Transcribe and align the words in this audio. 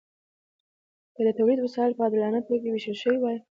که 1.15 1.21
د 1.27 1.29
تولید 1.37 1.59
وسایل 1.61 1.91
په 1.95 2.01
عادلانه 2.05 2.39
توګه 2.47 2.65
ویشل 2.69 2.97
شوي 3.03 3.19
وای. 3.19 3.37